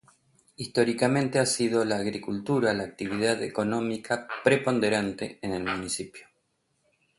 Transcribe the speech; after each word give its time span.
Históricamente 0.55 1.37
ha 1.37 1.45
sido 1.45 1.85
la 1.85 1.97
agricultura 1.97 2.73
la 2.73 2.81
actividad 2.85 3.43
económica 3.43 4.27
preponderante 4.43 5.37
en 5.43 5.53
el 5.53 5.63
municipio. 5.63 6.25